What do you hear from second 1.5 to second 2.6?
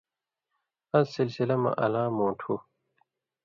مہ الاں مُوٹُھو